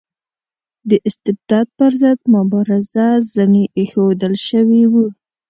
د 0.89 0.91
استبداد 1.07 1.67
پر 1.77 1.91
ضد 2.01 2.19
مبارزه 2.35 3.07
زڼي 3.33 3.63
ایښودل 3.77 4.33
شوي 4.47 4.83
وو. 4.91 5.05